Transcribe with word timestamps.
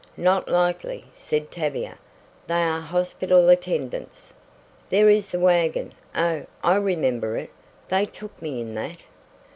"Not 0.17 0.49
likely," 0.49 1.05
said 1.15 1.51
Tavia. 1.51 1.95
"They 2.47 2.63
are 2.63 2.79
hospital 2.81 3.49
attendants." 3.49 4.33
"There 4.89 5.11
is 5.11 5.27
the 5.29 5.39
wagon! 5.39 5.91
Oh, 6.15 6.47
I 6.63 6.77
remember 6.77 7.37
it! 7.37 7.51
They 7.89 8.07
took 8.07 8.41
me 8.41 8.61
in 8.61 8.73
that!" 8.73 8.97